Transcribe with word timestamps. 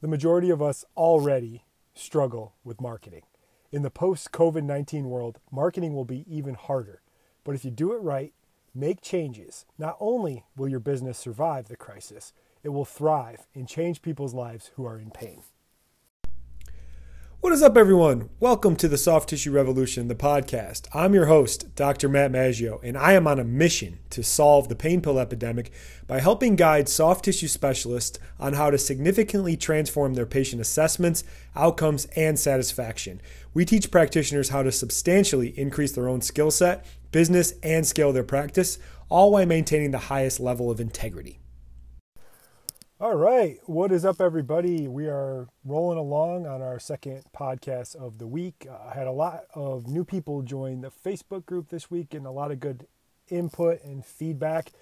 The 0.00 0.08
majority 0.08 0.48
of 0.48 0.62
us 0.62 0.84
already 0.96 1.64
struggle 1.92 2.54
with 2.64 2.80
marketing. 2.80 3.22
In 3.70 3.82
the 3.82 3.90
post 3.90 4.32
COVID 4.32 4.64
19 4.64 5.10
world, 5.10 5.38
marketing 5.52 5.94
will 5.94 6.06
be 6.06 6.24
even 6.26 6.54
harder. 6.54 7.02
But 7.44 7.54
if 7.54 7.66
you 7.66 7.70
do 7.70 7.92
it 7.92 8.00
right, 8.00 8.32
make 8.74 9.02
changes, 9.02 9.66
not 9.78 9.98
only 10.00 10.46
will 10.56 10.68
your 10.68 10.80
business 10.80 11.18
survive 11.18 11.68
the 11.68 11.76
crisis, 11.76 12.32
it 12.62 12.70
will 12.70 12.86
thrive 12.86 13.46
and 13.54 13.68
change 13.68 14.00
people's 14.00 14.32
lives 14.32 14.70
who 14.76 14.86
are 14.86 14.98
in 14.98 15.10
pain. 15.10 15.42
What 17.42 17.54
is 17.54 17.62
up, 17.62 17.78
everyone? 17.78 18.28
Welcome 18.38 18.76
to 18.76 18.86
the 18.86 18.98
Soft 18.98 19.30
Tissue 19.30 19.50
Revolution, 19.50 20.08
the 20.08 20.14
podcast. 20.14 20.86
I'm 20.92 21.14
your 21.14 21.24
host, 21.24 21.74
Dr. 21.74 22.06
Matt 22.06 22.30
Maggio, 22.30 22.80
and 22.84 22.98
I 22.98 23.14
am 23.14 23.26
on 23.26 23.38
a 23.38 23.44
mission 23.44 23.98
to 24.10 24.22
solve 24.22 24.68
the 24.68 24.76
pain 24.76 25.00
pill 25.00 25.18
epidemic 25.18 25.72
by 26.06 26.20
helping 26.20 26.54
guide 26.54 26.86
soft 26.86 27.24
tissue 27.24 27.48
specialists 27.48 28.18
on 28.38 28.52
how 28.52 28.68
to 28.70 28.76
significantly 28.76 29.56
transform 29.56 30.12
their 30.12 30.26
patient 30.26 30.60
assessments, 30.60 31.24
outcomes, 31.56 32.04
and 32.14 32.38
satisfaction. 32.38 33.22
We 33.54 33.64
teach 33.64 33.90
practitioners 33.90 34.50
how 34.50 34.62
to 34.62 34.70
substantially 34.70 35.58
increase 35.58 35.92
their 35.92 36.10
own 36.10 36.20
skill 36.20 36.50
set, 36.50 36.84
business, 37.10 37.54
and 37.62 37.86
scale 37.86 38.12
their 38.12 38.22
practice, 38.22 38.78
all 39.08 39.32
while 39.32 39.46
maintaining 39.46 39.92
the 39.92 39.98
highest 39.98 40.40
level 40.40 40.70
of 40.70 40.78
integrity. 40.78 41.40
All 43.02 43.14
right. 43.14 43.58
What 43.64 43.92
is 43.92 44.04
up, 44.04 44.20
everybody? 44.20 44.86
We 44.86 45.06
are 45.06 45.48
rolling 45.64 45.96
along 45.96 46.46
on 46.46 46.60
our 46.60 46.78
second 46.78 47.22
podcast 47.34 47.96
of 47.96 48.18
the 48.18 48.26
week. 48.26 48.66
Uh, 48.70 48.90
I 48.90 48.94
had 48.94 49.06
a 49.06 49.10
lot 49.10 49.44
of 49.54 49.86
new 49.86 50.04
people 50.04 50.42
join 50.42 50.82
the 50.82 50.90
Facebook 50.90 51.46
group 51.46 51.70
this 51.70 51.90
week 51.90 52.12
and 52.12 52.26
a 52.26 52.30
lot 52.30 52.50
of 52.50 52.60
good 52.60 52.86
input 53.30 53.82
and 53.82 54.04
feedback. 54.04 54.72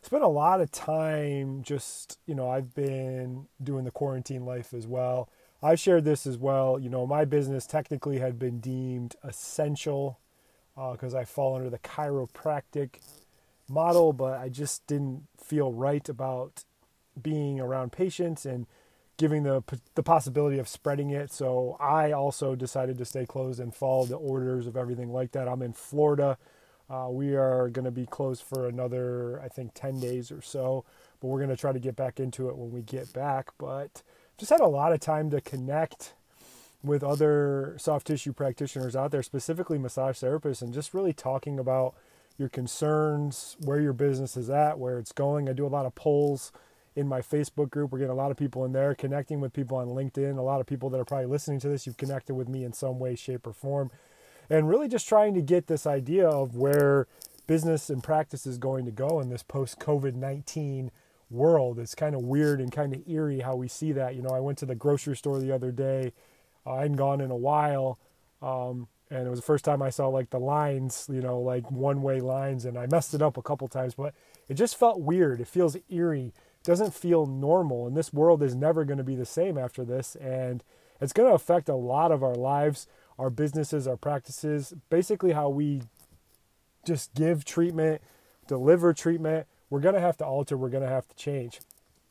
Spent 0.00 0.22
a 0.22 0.26
lot 0.26 0.62
of 0.62 0.72
time 0.72 1.62
just, 1.62 2.18
you 2.24 2.34
know, 2.34 2.48
I've 2.48 2.74
been 2.74 3.46
doing 3.62 3.84
the 3.84 3.90
quarantine 3.90 4.46
life 4.46 4.72
as 4.72 4.86
well. 4.86 5.28
I've 5.62 5.78
shared 5.78 6.06
this 6.06 6.26
as 6.26 6.38
well. 6.38 6.78
You 6.78 6.88
know, 6.88 7.06
my 7.06 7.26
business 7.26 7.66
technically 7.66 8.20
had 8.20 8.38
been 8.38 8.58
deemed 8.58 9.16
essential 9.22 10.18
because 10.74 11.14
uh, 11.14 11.18
I 11.18 11.24
fall 11.26 11.56
under 11.56 11.68
the 11.68 11.78
chiropractic 11.78 13.00
model, 13.68 14.14
but 14.14 14.40
I 14.40 14.48
just 14.48 14.86
didn't 14.86 15.24
feel 15.36 15.74
right 15.74 16.08
about 16.08 16.64
being 17.20 17.60
around 17.60 17.92
patients 17.92 18.46
and 18.46 18.66
giving 19.16 19.44
the 19.44 19.62
the 19.94 20.02
possibility 20.02 20.58
of 20.58 20.68
spreading 20.68 21.10
it. 21.10 21.32
So 21.32 21.76
I 21.80 22.12
also 22.12 22.54
decided 22.54 22.98
to 22.98 23.04
stay 23.04 23.26
closed 23.26 23.60
and 23.60 23.74
follow 23.74 24.04
the 24.06 24.16
orders 24.16 24.66
of 24.66 24.76
everything 24.76 25.12
like 25.12 25.32
that. 25.32 25.48
I'm 25.48 25.62
in 25.62 25.72
Florida. 25.72 26.38
Uh, 26.88 27.08
we 27.10 27.34
are 27.34 27.68
going 27.68 27.84
to 27.84 27.90
be 27.90 28.06
closed 28.06 28.42
for 28.42 28.68
another, 28.68 29.40
I 29.42 29.48
think, 29.48 29.72
10 29.74 29.98
days 29.98 30.30
or 30.30 30.40
so, 30.40 30.84
but 31.20 31.26
we're 31.26 31.40
going 31.40 31.50
to 31.50 31.56
try 31.56 31.72
to 31.72 31.80
get 31.80 31.96
back 31.96 32.20
into 32.20 32.48
it 32.48 32.56
when 32.56 32.70
we 32.70 32.82
get 32.82 33.12
back. 33.12 33.48
But 33.58 34.02
just 34.38 34.50
had 34.50 34.60
a 34.60 34.68
lot 34.68 34.92
of 34.92 35.00
time 35.00 35.30
to 35.30 35.40
connect 35.40 36.14
with 36.84 37.02
other 37.02 37.74
soft 37.78 38.06
tissue 38.06 38.32
practitioners 38.32 38.94
out 38.94 39.10
there, 39.10 39.22
specifically 39.22 39.78
massage 39.78 40.22
therapists, 40.22 40.62
and 40.62 40.72
just 40.72 40.94
really 40.94 41.12
talking 41.12 41.58
about 41.58 41.94
your 42.38 42.48
concerns, 42.48 43.56
where 43.64 43.80
your 43.80 43.94
business 43.94 44.36
is 44.36 44.48
at, 44.48 44.78
where 44.78 44.98
it's 44.98 45.12
going. 45.12 45.48
I 45.48 45.54
do 45.54 45.66
a 45.66 45.68
lot 45.68 45.86
of 45.86 45.94
polls 45.96 46.52
in 46.96 47.06
my 47.06 47.20
Facebook 47.20 47.70
group. 47.70 47.92
We're 47.92 47.98
getting 47.98 48.12
a 48.12 48.16
lot 48.16 48.30
of 48.30 48.36
people 48.36 48.64
in 48.64 48.72
there, 48.72 48.94
connecting 48.94 49.40
with 49.40 49.52
people 49.52 49.76
on 49.76 49.88
LinkedIn. 49.88 50.38
A 50.38 50.42
lot 50.42 50.60
of 50.60 50.66
people 50.66 50.90
that 50.90 50.98
are 50.98 51.04
probably 51.04 51.26
listening 51.26 51.60
to 51.60 51.68
this, 51.68 51.86
you've 51.86 51.98
connected 51.98 52.34
with 52.34 52.48
me 52.48 52.64
in 52.64 52.72
some 52.72 52.98
way, 52.98 53.14
shape, 53.14 53.46
or 53.46 53.52
form. 53.52 53.90
And 54.48 54.68
really 54.68 54.88
just 54.88 55.08
trying 55.08 55.34
to 55.34 55.42
get 55.42 55.66
this 55.66 55.86
idea 55.86 56.26
of 56.26 56.56
where 56.56 57.06
business 57.46 57.90
and 57.90 58.02
practice 58.02 58.46
is 58.46 58.58
going 58.58 58.86
to 58.86 58.90
go 58.90 59.20
in 59.20 59.28
this 59.28 59.42
post 59.42 59.78
COVID 59.78 60.14
19 60.14 60.90
world. 61.30 61.78
It's 61.78 61.94
kind 61.94 62.14
of 62.14 62.22
weird 62.22 62.60
and 62.60 62.72
kind 62.72 62.94
of 62.94 63.06
eerie 63.06 63.40
how 63.40 63.56
we 63.56 63.68
see 63.68 63.92
that. 63.92 64.14
You 64.14 64.22
know, 64.22 64.30
I 64.30 64.40
went 64.40 64.58
to 64.58 64.66
the 64.66 64.74
grocery 64.74 65.16
store 65.16 65.38
the 65.38 65.52
other 65.52 65.72
day. 65.72 66.12
Uh, 66.64 66.74
I 66.74 66.82
hadn't 66.82 66.96
gone 66.96 67.20
in 67.20 67.30
a 67.30 67.36
while. 67.36 67.98
Um, 68.40 68.88
and 69.10 69.26
it 69.26 69.30
was 69.30 69.38
the 69.38 69.46
first 69.46 69.64
time 69.64 69.82
I 69.82 69.90
saw 69.90 70.08
like 70.08 70.30
the 70.30 70.40
lines, 70.40 71.08
you 71.12 71.20
know, 71.20 71.38
like 71.40 71.70
one 71.70 72.02
way 72.02 72.20
lines, 72.20 72.64
and 72.64 72.76
I 72.76 72.86
messed 72.86 73.14
it 73.14 73.22
up 73.22 73.36
a 73.36 73.42
couple 73.42 73.68
times, 73.68 73.94
but 73.94 74.14
it 74.48 74.54
just 74.54 74.76
felt 74.76 75.00
weird. 75.00 75.40
It 75.40 75.48
feels 75.48 75.76
eerie 75.88 76.32
doesn't 76.66 76.92
feel 76.92 77.26
normal. 77.26 77.86
And 77.86 77.96
this 77.96 78.12
world 78.12 78.42
is 78.42 78.54
never 78.54 78.84
going 78.84 78.98
to 78.98 79.04
be 79.04 79.14
the 79.14 79.24
same 79.24 79.56
after 79.56 79.84
this. 79.84 80.16
And 80.16 80.64
it's 81.00 81.12
going 81.12 81.28
to 81.28 81.34
affect 81.34 81.68
a 81.68 81.76
lot 81.76 82.10
of 82.10 82.24
our 82.24 82.34
lives, 82.34 82.88
our 83.18 83.30
businesses, 83.30 83.86
our 83.86 83.96
practices, 83.96 84.74
basically 84.90 85.32
how 85.32 85.48
we 85.48 85.82
just 86.84 87.14
give 87.14 87.44
treatment, 87.44 88.02
deliver 88.48 88.92
treatment. 88.92 89.46
We're 89.70 89.80
going 89.80 89.94
to 89.94 90.00
have 90.00 90.16
to 90.18 90.26
alter, 90.26 90.56
we're 90.56 90.68
going 90.68 90.82
to 90.82 90.88
have 90.88 91.06
to 91.08 91.16
change. 91.16 91.60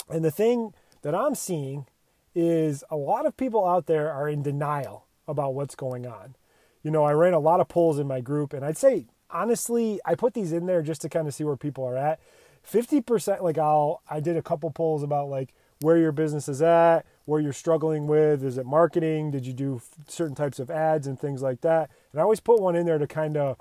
And 0.09 0.23
the 0.23 0.31
thing 0.31 0.73
that 1.01 1.13
I'm 1.13 1.35
seeing 1.35 1.87
is 2.33 2.83
a 2.89 2.95
lot 2.95 3.25
of 3.25 3.37
people 3.37 3.67
out 3.67 3.87
there 3.87 4.11
are 4.11 4.29
in 4.29 4.41
denial 4.41 5.05
about 5.27 5.53
what's 5.53 5.75
going 5.75 6.05
on. 6.05 6.35
You 6.81 6.91
know, 6.91 7.03
I 7.03 7.11
ran 7.11 7.33
a 7.33 7.39
lot 7.39 7.59
of 7.59 7.67
polls 7.67 7.99
in 7.99 8.07
my 8.07 8.21
group, 8.21 8.53
and 8.53 8.63
I'd 8.63 8.77
say, 8.77 9.07
honestly, 9.29 9.99
I 10.05 10.15
put 10.15 10.33
these 10.33 10.51
in 10.51 10.65
there 10.65 10.81
just 10.81 11.01
to 11.01 11.09
kind 11.09 11.27
of 11.27 11.33
see 11.33 11.43
where 11.43 11.57
people 11.57 11.83
are 11.85 11.97
at. 11.97 12.19
50% 12.69 13.41
like 13.41 13.57
I'll 13.57 14.01
I 14.09 14.19
did 14.19 14.37
a 14.37 14.41
couple 14.41 14.69
polls 14.71 15.03
about 15.03 15.29
like 15.29 15.53
where 15.81 15.97
your 15.97 16.11
business 16.11 16.47
is 16.47 16.61
at, 16.61 17.05
where 17.25 17.41
you're 17.41 17.53
struggling 17.53 18.07
with, 18.07 18.43
is 18.43 18.57
it 18.57 18.65
marketing, 18.65 19.31
did 19.31 19.45
you 19.45 19.53
do 19.53 19.81
certain 20.07 20.35
types 20.35 20.59
of 20.59 20.71
ads 20.71 21.05
and 21.05 21.19
things 21.19 21.41
like 21.41 21.61
that. 21.61 21.89
And 22.11 22.19
I 22.19 22.23
always 22.23 22.39
put 22.39 22.61
one 22.61 22.75
in 22.75 22.85
there 22.85 22.97
to 22.97 23.07
kind 23.07 23.37
of 23.37 23.57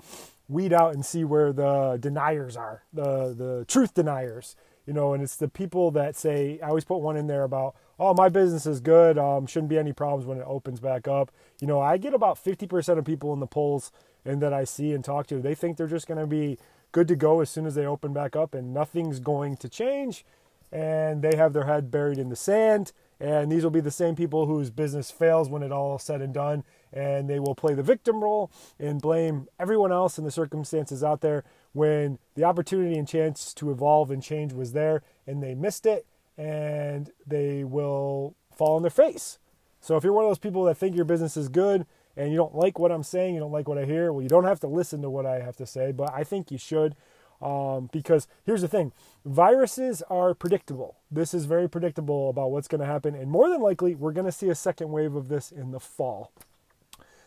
weed 0.47 0.71
out 0.71 0.93
and 0.93 1.05
see 1.05 1.23
where 1.23 1.51
the 1.51 1.97
deniers 1.99 2.55
are, 2.55 2.83
the 2.93 3.33
the 3.33 3.65
truth 3.67 3.93
deniers. 3.93 4.55
You 4.85 4.93
know, 4.93 5.13
and 5.13 5.23
it's 5.23 5.35
the 5.35 5.47
people 5.47 5.89
that 5.91 6.15
say 6.15 6.59
I 6.61 6.67
always 6.67 6.83
put 6.83 6.97
one 6.97 7.17
in 7.17 7.25
there 7.25 7.43
about, 7.43 7.75
oh, 7.99 8.13
my 8.13 8.29
business 8.29 8.67
is 8.67 8.79
good, 8.79 9.17
um, 9.17 9.47
shouldn't 9.47 9.69
be 9.69 9.79
any 9.79 9.93
problems 9.93 10.27
when 10.27 10.37
it 10.37 10.45
opens 10.45 10.79
back 10.79 11.07
up. 11.07 11.31
You 11.59 11.65
know, 11.65 11.81
I 11.81 11.97
get 11.97 12.13
about 12.13 12.37
50% 12.37 12.99
of 12.99 13.03
people 13.03 13.33
in 13.33 13.39
the 13.39 13.47
polls 13.47 13.91
and 14.25 14.41
that 14.41 14.53
I 14.53 14.63
see 14.63 14.93
and 14.93 15.03
talk 15.03 15.27
to, 15.27 15.39
they 15.39 15.55
think 15.55 15.77
they're 15.77 15.87
just 15.87 16.07
going 16.07 16.19
to 16.19 16.27
be 16.27 16.57
good 16.95 17.07
to 17.09 17.15
go 17.17 17.41
as 17.41 17.49
soon 17.49 17.65
as 17.65 17.75
they 17.75 17.85
open 17.85 18.13
back 18.13 18.37
up 18.37 18.55
and 18.55 18.73
nothing's 18.73 19.19
going 19.19 19.57
to 19.57 19.67
change. 19.67 20.23
And 20.71 21.21
they 21.21 21.35
have 21.35 21.51
their 21.51 21.65
head 21.65 21.91
buried 21.91 22.17
in 22.17 22.29
the 22.29 22.37
sand 22.37 22.93
and 23.19 23.51
these 23.51 23.65
will 23.65 23.69
be 23.71 23.81
the 23.81 23.91
same 23.91 24.15
people 24.15 24.45
whose 24.45 24.69
business 24.69 25.11
fails 25.11 25.49
when 25.49 25.61
it 25.61 25.73
all 25.73 25.99
said 25.99 26.21
and 26.21 26.33
done 26.33 26.63
and 26.93 27.29
they 27.29 27.37
will 27.37 27.53
play 27.53 27.73
the 27.73 27.83
victim 27.83 28.23
role 28.23 28.49
and 28.79 29.01
blame 29.01 29.49
everyone 29.59 29.91
else 29.91 30.17
in 30.17 30.23
the 30.23 30.31
circumstances 30.31 31.03
out 31.03 31.19
there 31.19 31.43
when 31.73 32.17
the 32.35 32.45
opportunity 32.45 32.97
and 32.97 33.09
chance 33.09 33.53
to 33.53 33.71
evolve 33.71 34.09
and 34.09 34.23
change 34.23 34.53
was 34.53 34.71
there 34.71 35.03
and 35.27 35.43
they 35.43 35.53
missed 35.53 35.85
it 35.85 36.05
and 36.37 37.11
they 37.27 37.65
will 37.65 38.35
fall 38.55 38.77
on 38.77 38.83
their 38.83 38.89
face. 38.89 39.37
So 39.81 39.97
if 39.97 40.05
you're 40.05 40.13
one 40.13 40.23
of 40.23 40.29
those 40.29 40.39
people 40.39 40.63
that 40.63 40.77
think 40.77 40.95
your 40.95 41.03
business 41.03 41.35
is 41.35 41.49
good 41.49 41.85
and 42.17 42.31
you 42.31 42.37
don't 42.37 42.55
like 42.55 42.79
what 42.79 42.91
I'm 42.91 43.03
saying, 43.03 43.33
you 43.33 43.39
don't 43.39 43.51
like 43.51 43.67
what 43.67 43.77
I 43.77 43.85
hear, 43.85 44.11
well, 44.11 44.21
you 44.21 44.29
don't 44.29 44.45
have 44.45 44.59
to 44.61 44.67
listen 44.67 45.01
to 45.01 45.09
what 45.09 45.25
I 45.25 45.41
have 45.41 45.57
to 45.57 45.65
say, 45.65 45.91
but 45.91 46.11
I 46.13 46.23
think 46.23 46.51
you 46.51 46.57
should. 46.57 46.95
Um, 47.41 47.89
because 47.91 48.27
here's 48.45 48.61
the 48.61 48.67
thing 48.67 48.93
viruses 49.25 50.01
are 50.09 50.33
predictable. 50.33 50.95
This 51.11 51.33
is 51.33 51.45
very 51.45 51.69
predictable 51.69 52.29
about 52.29 52.51
what's 52.51 52.69
going 52.69 52.79
to 52.79 52.87
happen. 52.87 53.13
And 53.13 53.29
more 53.29 53.49
than 53.49 53.61
likely, 53.61 53.93
we're 53.93 54.13
going 54.13 54.25
to 54.25 54.31
see 54.31 54.49
a 54.49 54.55
second 54.55 54.91
wave 54.91 55.15
of 55.15 55.27
this 55.27 55.51
in 55.51 55.71
the 55.71 55.79
fall. 55.79 56.31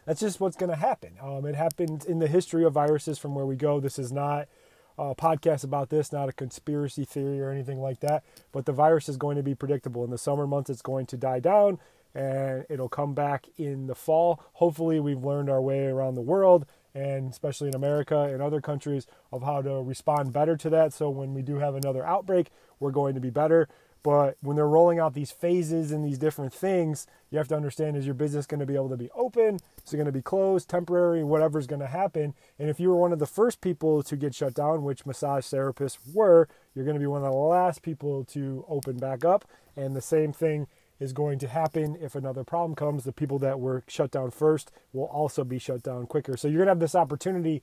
That's 0.07 0.21
just 0.21 0.41
what's 0.41 0.57
going 0.57 0.71
to 0.71 0.77
happen. 0.77 1.13
Um, 1.23 1.45
it 1.45 1.55
happened 1.55 2.07
in 2.07 2.19
the 2.19 2.29
history 2.29 2.65
of 2.65 2.73
viruses 2.73 3.19
from 3.19 3.35
where 3.35 3.45
we 3.45 3.57
go. 3.57 3.79
This 3.79 3.99
is 3.99 4.11
not 4.11 4.49
a 4.97 5.15
podcast 5.15 5.63
about 5.63 5.91
this, 5.91 6.11
not 6.11 6.31
a 6.31 6.33
conspiracy 6.33 7.05
theory 7.05 7.41
or 7.41 7.51
anything 7.51 7.79
like 7.79 8.01
that. 8.01 8.25
But 8.51 8.65
the 8.65 8.73
virus 8.73 9.11
is 9.11 9.19
going 9.19 9.37
to 9.37 9.43
be 9.43 9.55
predictable. 9.55 10.05
In 10.05 10.11
the 10.11 10.17
summer 10.17 10.47
months, 10.47 10.71
it's 10.71 10.81
going 10.81 11.05
to 11.07 11.19
die 11.19 11.41
down 11.41 11.79
and 12.15 12.65
it'll 12.69 12.89
come 12.89 13.15
back 13.15 13.47
in 13.57 13.87
the 13.87 13.95
fall. 13.95 14.43
Hopefully, 14.55 15.01
we've 15.01 15.25
learned 15.25 15.51
our 15.51 15.63
way 15.63 15.87
around 15.87 16.15
the 16.15 16.21
world 16.21 16.67
and 16.95 17.31
especially 17.31 17.69
in 17.69 17.75
America 17.75 18.23
and 18.23 18.43
other 18.43 18.61
countries 18.61 19.07
of 19.33 19.43
how 19.43 19.63
to 19.63 19.83
respond 19.83 20.33
better 20.33 20.57
to 20.57 20.71
that. 20.71 20.93
So 20.93 21.11
when 21.11 21.35
we 21.35 21.43
do 21.43 21.57
have 21.57 21.75
another 21.75 22.05
outbreak, 22.05 22.51
we're 22.81 22.91
going 22.91 23.15
to 23.15 23.21
be 23.21 23.31
better. 23.31 23.69
But 24.03 24.37
when 24.41 24.57
they're 24.57 24.67
rolling 24.67 25.01
out 25.01 25.15
these 25.15 25.33
phases 25.33 25.91
and 25.91 26.05
these 26.05 26.19
different 26.19 26.53
things, 26.53 27.07
you 27.31 27.39
have 27.39 27.49
to 27.49 27.57
understand 27.57 27.97
is 27.97 28.07
your 28.07 28.15
business 28.15 28.47
going 28.47 28.61
to 28.61 28.67
be 28.67 28.75
able 28.75 28.89
to 28.91 28.97
be 28.97 29.11
open? 29.11 29.57
Is 29.85 29.93
it 29.93 29.97
going 29.97 30.07
to 30.07 30.13
be 30.13 30.23
closed, 30.23 30.69
temporary, 30.69 31.25
whatever's 31.25 31.67
going 31.67 31.81
to 31.81 31.89
happen? 31.89 32.35
And 32.59 32.71
if 32.71 32.79
you 32.79 32.91
were 32.91 32.97
one 32.97 33.13
of 33.13 33.19
the 33.19 33.27
first 33.27 33.61
people 33.61 34.03
to 34.05 34.17
get 34.17 34.35
shut 34.35 34.55
down, 34.55 34.85
which 34.85 35.05
massage 35.05 35.47
therapists 35.47 35.99
were, 36.15 36.49
you're 36.75 36.85
going 36.85 36.97
to 36.97 37.01
be 37.01 37.07
one 37.07 37.25
of 37.25 37.31
the 37.31 37.37
last 37.37 37.83
people 37.83 38.25
to 38.27 38.65
open 38.69 38.99
back 38.99 39.25
up. 39.25 39.45
And 39.77 39.95
the 39.95 40.01
same 40.01 40.33
thing 40.33 40.69
is 41.01 41.13
going 41.13 41.39
to 41.39 41.49
happen 41.49 41.97
if 42.01 42.15
another 42.15 42.45
problem 42.45 42.75
comes. 42.75 43.05
The 43.05 43.13
people 43.13 43.39
that 43.41 43.61
were 43.61 43.85
shut 43.87 44.11
down 44.11 44.31
first 44.31 44.71
will 44.93 45.05
also 45.05 45.45
be 45.45 45.59
shut 45.59 45.83
down 45.83 46.07
quicker. 46.07 46.37
So 46.37 46.49
you're 46.49 46.59
going 46.59 46.67
to 46.67 46.73
have 46.73 46.81
this 46.81 46.95
opportunity 46.95 47.63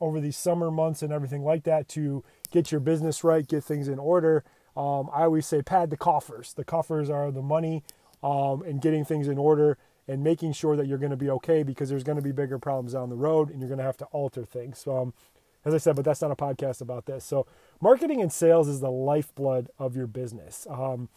over 0.00 0.20
these 0.20 0.36
summer 0.36 0.70
months 0.70 1.02
and 1.02 1.12
everything 1.12 1.42
like 1.42 1.64
that 1.64 1.88
to 1.90 2.22
get 2.50 2.70
your 2.70 2.80
business 2.80 3.24
right, 3.24 3.46
get 3.46 3.64
things 3.64 3.88
in 3.88 3.98
order. 3.98 4.44
Um, 4.76 5.08
I 5.12 5.22
always 5.22 5.46
say 5.46 5.62
pad 5.62 5.90
the 5.90 5.96
coffers. 5.96 6.52
The 6.52 6.64
coffers 6.64 7.08
are 7.08 7.30
the 7.30 7.42
money 7.42 7.82
um, 8.22 8.62
and 8.62 8.80
getting 8.80 9.04
things 9.04 9.28
in 9.28 9.38
order 9.38 9.78
and 10.06 10.22
making 10.22 10.52
sure 10.52 10.76
that 10.76 10.86
you're 10.86 10.98
going 10.98 11.10
to 11.10 11.16
be 11.16 11.30
okay 11.30 11.62
because 11.62 11.88
there's 11.88 12.04
going 12.04 12.16
to 12.16 12.22
be 12.22 12.32
bigger 12.32 12.58
problems 12.58 12.92
down 12.92 13.08
the 13.08 13.16
road 13.16 13.50
and 13.50 13.60
you're 13.60 13.68
going 13.68 13.78
to 13.78 13.84
have 13.84 13.96
to 13.98 14.04
alter 14.06 14.44
things. 14.44 14.78
So, 14.78 14.96
um, 14.98 15.14
as 15.64 15.72
I 15.72 15.78
said, 15.78 15.96
but 15.96 16.04
that's 16.04 16.20
not 16.20 16.30
a 16.30 16.36
podcast 16.36 16.82
about 16.82 17.06
this. 17.06 17.24
So, 17.24 17.46
marketing 17.80 18.20
and 18.20 18.30
sales 18.30 18.68
is 18.68 18.80
the 18.80 18.90
lifeblood 18.90 19.70
of 19.78 19.96
your 19.96 20.06
business. 20.06 20.66
Um, 20.68 21.08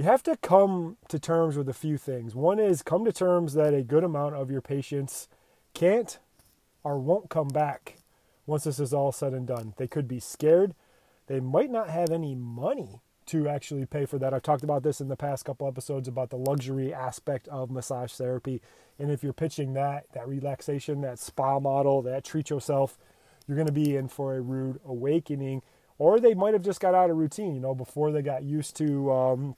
you 0.00 0.04
have 0.04 0.22
to 0.22 0.34
come 0.38 0.96
to 1.08 1.18
terms 1.18 1.58
with 1.58 1.68
a 1.68 1.74
few 1.74 1.98
things. 1.98 2.34
One 2.34 2.58
is 2.58 2.82
come 2.82 3.04
to 3.04 3.12
terms 3.12 3.52
that 3.52 3.74
a 3.74 3.82
good 3.82 4.02
amount 4.02 4.34
of 4.34 4.50
your 4.50 4.62
patients 4.62 5.28
can't 5.74 6.18
or 6.82 6.98
won't 6.98 7.28
come 7.28 7.48
back 7.48 7.98
once 8.46 8.64
this 8.64 8.80
is 8.80 8.94
all 8.94 9.12
said 9.12 9.34
and 9.34 9.46
done. 9.46 9.74
They 9.76 9.86
could 9.86 10.08
be 10.08 10.18
scared. 10.18 10.74
They 11.26 11.38
might 11.38 11.70
not 11.70 11.90
have 11.90 12.08
any 12.08 12.34
money 12.34 13.02
to 13.26 13.46
actually 13.46 13.84
pay 13.84 14.06
for 14.06 14.18
that. 14.18 14.32
I've 14.32 14.42
talked 14.42 14.64
about 14.64 14.84
this 14.84 15.02
in 15.02 15.08
the 15.08 15.16
past 15.16 15.44
couple 15.44 15.68
episodes 15.68 16.08
about 16.08 16.30
the 16.30 16.38
luxury 16.38 16.94
aspect 16.94 17.46
of 17.48 17.70
massage 17.70 18.14
therapy. 18.14 18.62
And 18.98 19.10
if 19.10 19.22
you're 19.22 19.34
pitching 19.34 19.74
that, 19.74 20.06
that 20.14 20.26
relaxation, 20.26 21.02
that 21.02 21.18
spa 21.18 21.60
model, 21.60 22.00
that 22.00 22.24
treat 22.24 22.48
yourself, 22.48 22.96
you're 23.46 23.54
going 23.54 23.66
to 23.66 23.70
be 23.70 23.96
in 23.96 24.08
for 24.08 24.34
a 24.34 24.40
rude 24.40 24.80
awakening. 24.82 25.60
Or 25.98 26.18
they 26.18 26.32
might 26.32 26.54
have 26.54 26.62
just 26.62 26.80
got 26.80 26.94
out 26.94 27.10
of 27.10 27.18
routine, 27.18 27.54
you 27.54 27.60
know, 27.60 27.74
before 27.74 28.10
they 28.10 28.22
got 28.22 28.42
used 28.44 28.74
to 28.76 29.12
um, 29.12 29.56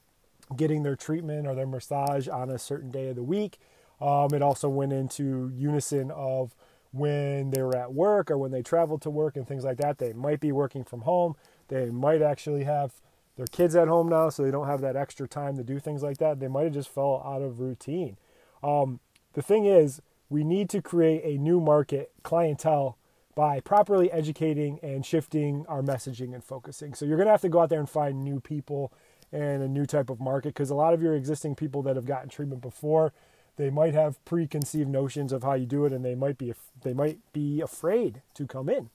getting 0.55 0.83
their 0.83 0.95
treatment 0.95 1.47
or 1.47 1.55
their 1.55 1.67
massage 1.67 2.27
on 2.27 2.49
a 2.49 2.59
certain 2.59 2.91
day 2.91 3.09
of 3.09 3.15
the 3.15 3.23
week. 3.23 3.57
Um, 4.01 4.29
it 4.33 4.41
also 4.41 4.69
went 4.69 4.93
into 4.93 5.51
unison 5.55 6.11
of 6.11 6.55
when 6.91 7.51
they 7.51 7.61
were 7.61 7.75
at 7.75 7.93
work 7.93 8.29
or 8.29 8.37
when 8.37 8.51
they 8.51 8.61
traveled 8.61 9.01
to 9.03 9.09
work 9.09 9.35
and 9.35 9.47
things 9.47 9.63
like 9.63 9.77
that. 9.77 9.97
They 9.97 10.13
might 10.13 10.39
be 10.39 10.51
working 10.51 10.83
from 10.83 11.01
home. 11.01 11.35
They 11.67 11.89
might 11.89 12.21
actually 12.21 12.65
have 12.65 12.93
their 13.35 13.47
kids 13.47 13.75
at 13.75 13.87
home 13.87 14.09
now, 14.09 14.29
so 14.29 14.43
they 14.43 14.51
don't 14.51 14.67
have 14.67 14.81
that 14.81 14.95
extra 14.95 15.27
time 15.27 15.57
to 15.57 15.63
do 15.63 15.79
things 15.79 16.03
like 16.03 16.17
that. 16.17 16.39
They 16.39 16.47
might 16.47 16.65
have 16.65 16.73
just 16.73 16.89
fell 16.89 17.23
out 17.25 17.41
of 17.41 17.59
routine. 17.59 18.17
Um, 18.61 18.99
the 19.33 19.41
thing 19.41 19.65
is, 19.65 20.01
we 20.29 20.43
need 20.43 20.69
to 20.69 20.81
create 20.81 21.23
a 21.23 21.39
new 21.39 21.59
market 21.59 22.11
clientele 22.23 22.97
by 23.35 23.59
properly 23.59 24.11
educating 24.11 24.79
and 24.83 25.05
shifting 25.05 25.65
our 25.67 25.81
messaging 25.81 26.33
and 26.33 26.43
focusing. 26.43 26.93
So 26.93 27.05
you're 27.05 27.17
going 27.17 27.27
to 27.27 27.31
have 27.31 27.41
to 27.41 27.49
go 27.49 27.61
out 27.61 27.69
there 27.69 27.79
and 27.79 27.89
find 27.89 28.23
new 28.23 28.39
people 28.39 28.93
and 29.33 29.63
a 29.63 29.67
new 29.67 29.85
type 29.85 30.09
of 30.09 30.19
market 30.19 30.49
because 30.49 30.69
a 30.69 30.75
lot 30.75 30.93
of 30.93 31.01
your 31.01 31.15
existing 31.15 31.55
people 31.55 31.81
that 31.81 31.95
have 31.95 32.05
gotten 32.05 32.29
treatment 32.29 32.61
before 32.61 33.11
they 33.55 33.69
might 33.69 33.93
have 33.93 34.23
preconceived 34.25 34.89
notions 34.89 35.31
of 35.31 35.43
how 35.43 35.53
you 35.53 35.65
do 35.65 35.85
it 35.85 35.91
and 35.91 36.05
they 36.05 36.15
might 36.15 36.37
be 36.37 36.53
they 36.83 36.93
might 36.93 37.19
be 37.33 37.59
afraid 37.59 38.21
to 38.35 38.47
come 38.47 38.69
in. 38.69 38.89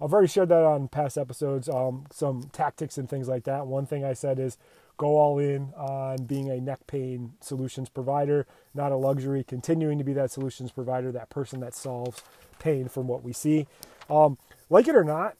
I've 0.00 0.12
already 0.12 0.28
shared 0.28 0.50
that 0.50 0.62
on 0.62 0.88
past 0.88 1.16
episodes 1.16 1.68
um, 1.68 2.06
some 2.12 2.50
tactics 2.52 2.98
and 2.98 3.08
things 3.08 3.28
like 3.28 3.44
that. 3.44 3.66
One 3.66 3.86
thing 3.86 4.04
i 4.04 4.12
said 4.12 4.38
is 4.38 4.58
go 4.96 5.16
all 5.16 5.38
in 5.38 5.72
on 5.76 6.24
being 6.24 6.50
a 6.50 6.60
neck 6.60 6.86
pain 6.86 7.34
solutions 7.40 7.88
provider 7.88 8.46
not 8.74 8.92
a 8.92 8.96
luxury 8.96 9.44
continuing 9.44 9.98
to 9.98 10.04
be 10.04 10.12
that 10.14 10.30
solutions 10.30 10.72
provider 10.72 11.12
that 11.12 11.30
person 11.30 11.60
that 11.60 11.74
solves 11.74 12.22
pain 12.58 12.88
from 12.88 13.06
what 13.06 13.22
we 13.22 13.32
see. 13.32 13.66
Um, 14.10 14.38
like 14.68 14.88
it 14.88 14.96
or 14.96 15.04
not 15.04 15.36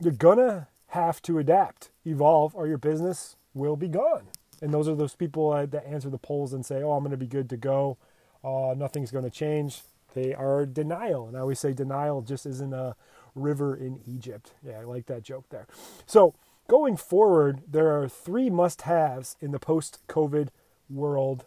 you're 0.00 0.12
gonna 0.12 0.68
have 0.88 1.20
to 1.22 1.38
adapt 1.38 1.90
evolve 2.04 2.54
or 2.54 2.66
your 2.66 2.78
business 2.78 3.36
will 3.58 3.76
be 3.76 3.88
gone. 3.88 4.28
And 4.62 4.72
those 4.72 4.88
are 4.88 4.94
those 4.94 5.14
people 5.14 5.50
that 5.50 5.86
answer 5.86 6.10
the 6.10 6.18
polls 6.18 6.52
and 6.52 6.64
say, 6.64 6.82
oh, 6.82 6.92
I'm 6.92 7.02
going 7.02 7.10
to 7.10 7.16
be 7.16 7.26
good 7.26 7.50
to 7.50 7.56
go. 7.56 7.98
Uh, 8.42 8.74
nothing's 8.76 9.10
going 9.10 9.24
to 9.24 9.30
change. 9.30 9.82
They 10.14 10.34
are 10.34 10.66
denial. 10.66 11.28
And 11.28 11.36
I 11.36 11.40
always 11.40 11.58
say 11.58 11.72
denial 11.72 12.22
just 12.22 12.46
isn't 12.46 12.72
a 12.72 12.96
river 13.34 13.76
in 13.76 14.00
Egypt. 14.06 14.52
Yeah, 14.66 14.80
I 14.80 14.84
like 14.84 15.06
that 15.06 15.22
joke 15.22 15.48
there. 15.50 15.66
So 16.06 16.34
going 16.68 16.96
forward, 16.96 17.62
there 17.68 18.00
are 18.00 18.08
three 18.08 18.50
must 18.50 18.82
haves 18.82 19.36
in 19.40 19.52
the 19.52 19.58
post 19.58 20.00
COVID 20.08 20.48
world 20.90 21.44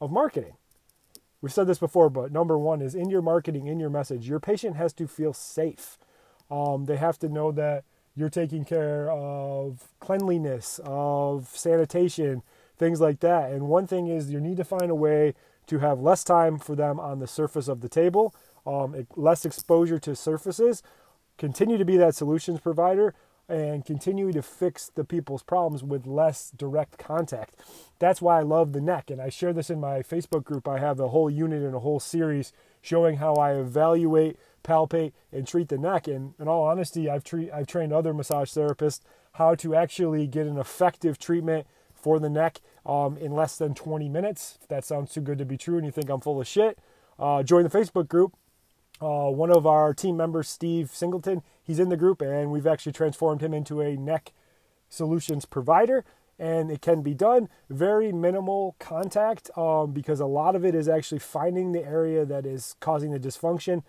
of 0.00 0.10
marketing. 0.10 0.56
We've 1.40 1.52
said 1.52 1.66
this 1.66 1.78
before, 1.78 2.10
but 2.10 2.32
number 2.32 2.58
one 2.58 2.80
is 2.80 2.94
in 2.94 3.10
your 3.10 3.22
marketing, 3.22 3.66
in 3.66 3.78
your 3.78 3.90
message, 3.90 4.28
your 4.28 4.40
patient 4.40 4.76
has 4.76 4.92
to 4.94 5.06
feel 5.06 5.32
safe. 5.32 5.98
Um, 6.50 6.86
they 6.86 6.96
have 6.96 7.18
to 7.18 7.28
know 7.28 7.52
that 7.52 7.84
you're 8.16 8.30
taking 8.30 8.64
care 8.64 9.10
of 9.10 9.88
cleanliness, 10.00 10.80
of 10.84 11.48
sanitation, 11.48 12.42
things 12.76 13.00
like 13.00 13.20
that. 13.20 13.50
And 13.50 13.68
one 13.68 13.86
thing 13.86 14.06
is 14.06 14.30
you 14.30 14.40
need 14.40 14.56
to 14.58 14.64
find 14.64 14.90
a 14.90 14.94
way 14.94 15.34
to 15.66 15.78
have 15.78 16.00
less 16.00 16.22
time 16.24 16.58
for 16.58 16.76
them 16.76 17.00
on 17.00 17.18
the 17.18 17.26
surface 17.26 17.68
of 17.68 17.80
the 17.80 17.88
table, 17.88 18.34
um, 18.66 19.06
less 19.16 19.44
exposure 19.44 19.98
to 19.98 20.14
surfaces, 20.14 20.82
continue 21.38 21.78
to 21.78 21.84
be 21.84 21.96
that 21.96 22.14
solutions 22.14 22.60
provider, 22.60 23.14
and 23.48 23.84
continue 23.84 24.32
to 24.32 24.42
fix 24.42 24.90
the 24.94 25.04
people's 25.04 25.42
problems 25.42 25.82
with 25.82 26.06
less 26.06 26.50
direct 26.50 26.98
contact. 26.98 27.54
That's 27.98 28.22
why 28.22 28.38
I 28.38 28.42
love 28.42 28.72
the 28.72 28.80
neck. 28.80 29.10
And 29.10 29.20
I 29.20 29.28
share 29.28 29.52
this 29.52 29.68
in 29.68 29.80
my 29.80 30.00
Facebook 30.00 30.44
group. 30.44 30.66
I 30.66 30.78
have 30.78 30.98
a 30.98 31.08
whole 31.08 31.28
unit 31.28 31.62
and 31.62 31.74
a 31.74 31.80
whole 31.80 32.00
series 32.00 32.52
showing 32.80 33.16
how 33.16 33.34
I 33.34 33.54
evaluate 33.54 34.38
palpate, 34.64 35.12
and 35.30 35.46
treat 35.46 35.68
the 35.68 35.78
neck. 35.78 36.08
And 36.08 36.34
in 36.40 36.48
all 36.48 36.64
honesty, 36.64 37.08
I've, 37.08 37.22
treat, 37.22 37.52
I've 37.52 37.68
trained 37.68 37.92
other 37.92 38.12
massage 38.12 38.50
therapists 38.50 39.00
how 39.34 39.54
to 39.56 39.74
actually 39.74 40.26
get 40.26 40.46
an 40.46 40.58
effective 40.58 41.18
treatment 41.18 41.66
for 41.94 42.18
the 42.18 42.28
neck 42.28 42.60
um, 42.84 43.16
in 43.16 43.32
less 43.32 43.56
than 43.56 43.74
20 43.74 44.08
minutes. 44.08 44.58
If 44.60 44.68
that 44.68 44.84
sounds 44.84 45.12
too 45.12 45.20
good 45.20 45.38
to 45.38 45.44
be 45.44 45.56
true 45.56 45.76
and 45.76 45.86
you 45.86 45.92
think 45.92 46.10
I'm 46.10 46.20
full 46.20 46.40
of 46.40 46.46
shit, 46.46 46.78
uh, 47.18 47.42
join 47.42 47.64
the 47.64 47.70
Facebook 47.70 48.08
group. 48.08 48.34
Uh, 49.00 49.28
one 49.28 49.50
of 49.50 49.66
our 49.66 49.92
team 49.92 50.16
members, 50.16 50.48
Steve 50.48 50.90
Singleton, 50.92 51.42
he's 51.62 51.78
in 51.78 51.88
the 51.88 51.96
group, 51.96 52.20
and 52.20 52.50
we've 52.50 52.66
actually 52.66 52.92
transformed 52.92 53.40
him 53.40 53.52
into 53.52 53.80
a 53.80 53.96
neck 53.96 54.32
solutions 54.88 55.44
provider. 55.44 56.04
And 56.38 56.70
it 56.70 56.80
can 56.80 57.02
be 57.02 57.14
done 57.14 57.48
very 57.70 58.12
minimal 58.12 58.76
contact 58.78 59.50
um, 59.56 59.92
because 59.92 60.20
a 60.20 60.26
lot 60.26 60.56
of 60.56 60.64
it 60.64 60.74
is 60.74 60.88
actually 60.88 61.20
finding 61.20 61.72
the 61.72 61.84
area 61.84 62.24
that 62.24 62.44
is 62.44 62.76
causing 62.80 63.12
the 63.12 63.20
dysfunction, 63.20 63.82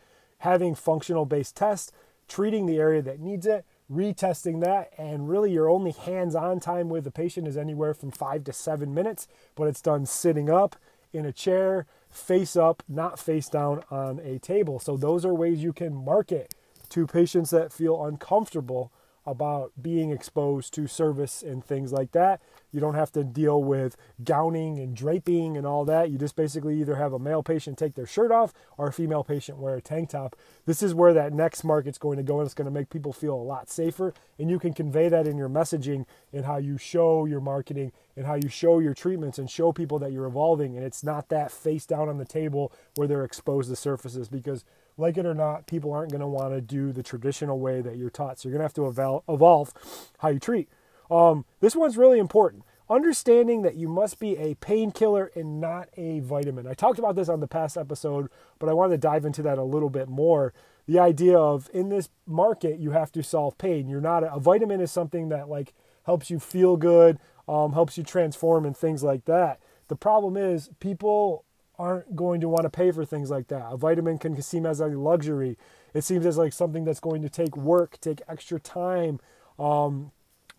having 0.45 0.75
functional 0.75 1.25
based 1.25 1.56
tests, 1.56 1.92
treating 2.27 2.68
the 2.68 2.77
area 2.77 3.01
that 3.01 3.19
needs 3.19 3.47
it, 3.47 3.65
retesting 3.92 4.63
that, 4.63 4.92
and 4.95 5.27
really 5.27 5.51
your 5.51 5.68
only 5.68 5.92
hands 5.92 6.36
on 6.36 6.59
time 6.59 6.88
with 6.88 7.03
the 7.03 7.12
patient 7.12 7.47
is 7.47 7.57
anywhere 7.57 7.95
from 7.95 8.12
five 8.12 8.44
to 8.44 8.53
seven 8.53 8.94
minutes, 8.94 9.27
but 9.56 9.68
it's 9.68 9.81
done 9.81 10.06
sitting 10.06 10.50
up 10.50 10.75
in 11.12 11.25
a 11.25 11.31
chair, 11.31 11.88
face 12.12 12.56
up, 12.56 12.83
not 12.88 13.18
face 13.19 13.50
down 13.50 13.83
on 13.89 14.19
a 14.19 14.38
table. 14.38 14.80
So, 14.80 14.95
those 14.95 15.25
are 15.25 15.33
ways 15.33 15.63
you 15.63 15.74
can 15.74 15.95
market 15.95 16.53
to 16.89 17.07
patients 17.07 17.50
that 17.50 17.74
feel 17.74 18.06
uncomfortable 18.06 18.92
about 19.25 19.72
being 19.81 20.12
exposed 20.12 20.74
to 20.75 20.88
service 20.88 21.42
and 21.42 21.63
things 21.63 21.92
like 21.92 22.12
that. 22.12 22.42
You 22.72 22.80
don't 22.80 22.95
have 22.95 23.12
to 23.13 23.24
deal 23.24 23.63
with 23.63 23.95
gowning 24.24 24.80
and 24.80 24.95
draping 24.95 25.57
and 25.57 25.66
all 25.66 25.86
that. 25.86 26.12
You 26.12 26.18
just 26.18 26.36
basically 26.36 26.80
either 26.80 26.95
have 26.95 27.13
a 27.13 27.19
male 27.19 27.42
patient 27.42 27.77
take 27.77 27.95
their 27.95 28.06
shirt 28.06 28.31
off 28.31 28.54
or 28.77 28.88
a 28.88 28.94
female 28.94 29.24
patient 29.24 29.57
wear 29.57 29.75
a 29.75 29.81
tank 29.81 30.10
top. 30.10 30.36
This 30.66 30.83
is 30.83 30.94
where 30.94 31.13
that 31.13 31.33
next 31.33 31.63
market's 31.63 31.98
going 31.98 32.18
to 32.18 32.24
go, 32.24 32.39
and 32.39 32.45
it's 32.45 32.54
going 32.54 32.66
to 32.66 32.72
make 32.72 32.89
people 32.89 33.13
feel 33.13 33.33
a 33.33 33.42
lot 33.42 33.69
safer. 33.69 34.13
And 34.38 34.50
you 34.50 34.60
can 34.60 34.74
convey 34.74 35.10
that 35.10 35.28
in 35.28 35.38
your 35.38 35.50
messaging 35.50 36.06
and 36.33 36.45
how 36.45 36.57
you 36.57 36.78
show 36.78 37.25
your 37.25 37.42
marketing 37.42 37.92
and 38.16 38.25
how 38.25 38.36
you 38.36 38.50
show 38.50 38.80
your 38.80 38.94
treatments 38.94 39.39
and 39.39 39.50
show 39.50 39.71
people 39.71 39.98
that 40.00 40.12
you're 40.12 40.25
evolving. 40.25 40.75
And 40.75 40.86
it's 40.86 41.04
not 41.04 41.30
that 41.30 41.52
face 41.52 41.85
down 41.85 42.09
on 42.09 42.18
the 42.18 42.26
table 42.26 42.71
where 42.95 43.07
they're 43.07 43.26
exposed 43.26 43.69
to 43.69 43.76
surfaces 43.76 44.28
because 44.28 44.66
like 44.97 45.18
it 45.18 45.25
or 45.25 45.33
not, 45.33 45.68
people 45.68 45.92
aren't 45.92 46.11
going 46.11 46.21
to 46.21 46.28
want 46.28 46.54
to 46.54 46.61
do 46.61 46.92
the 46.92 47.04
traditional 47.04 47.59
way 47.59 47.81
that 47.81 47.97
you're 47.97 48.09
taught. 48.09 48.40
So 48.40 48.47
you're 48.47 48.57
going 48.57 48.68
to 48.68 48.81
have 48.81 48.95
to 48.95 49.21
evolve 49.28 49.73
how 50.19 50.30
you 50.30 50.40
treat. 50.40 50.69
Um, 51.11 51.45
this 51.59 51.75
one's 51.75 51.97
really 51.97 52.19
important. 52.19 52.64
Understanding 52.90 53.64
that 53.64 53.75
you 53.75 53.87
must 53.87 54.19
be 54.19 54.37
a 54.37 54.56
painkiller 54.56 55.31
and 55.35 55.59
not 55.59 55.90
a 55.97 56.19
vitamin. 56.19 56.68
I 56.68 56.75
talked 56.75 56.99
about 56.99 57.16
this 57.16 57.30
on 57.30 57.40
the 57.40 57.47
past 57.47 57.78
episode, 57.78 58.30
but 58.59 58.69
I 58.69 58.73
wanted 58.73 58.92
to 58.94 59.07
dive 59.07 59.25
into 59.25 59.42
that 59.42 59.57
a 59.57 59.64
little 59.64 59.90
bit 59.90 60.07
more. 60.07 60.54
The 60.87 60.99
idea 60.99 61.37
of 61.37 61.68
in 61.73 61.90
this 61.90 62.09
market, 62.28 62.80
you 62.80 62.92
have 62.92 63.11
to 63.14 63.23
solve 63.23 63.57
pain. 63.57 63.90
You're 63.90 64.02
not 64.02 64.23
a, 64.23 64.33
a 64.33 64.40
vitamin 64.40 64.81
is 64.81 64.92
something 64.92 65.30
that 65.30 65.49
like 65.49 65.73
helps 66.06 66.30
you 66.30 66.40
feel 66.40 66.78
good, 66.78 67.18
um, 67.47 67.73
helps 67.73 67.97
you 67.97 68.04
transform, 68.04 68.66
and 68.66 68.78
things 68.78 69.04
like 69.04 69.25
that. 69.25 69.59
The 69.87 69.95
problem 69.95 70.37
is 70.37 70.69
people 70.80 71.44
aren't 71.77 72.15
going 72.15 72.41
to 72.41 72.49
want 72.49 72.63
to 72.63 72.69
pay 72.69 72.91
for 72.91 73.05
things 73.05 73.29
like 73.29 73.47
that. 73.47 73.67
A 73.69 73.77
vitamin 73.77 74.17
can 74.17 74.41
seem 74.41 74.65
as 74.65 74.79
a 74.79 74.87
luxury. 74.87 75.57
It 75.94 76.03
seems 76.03 76.25
as 76.25 76.37
like 76.37 76.53
something 76.53 76.85
that's 76.85 76.99
going 76.99 77.21
to 77.21 77.29
take 77.29 77.55
work, 77.55 77.99
take 78.01 78.21
extra 78.27 78.59
time, 78.59 79.19
um, 79.57 80.11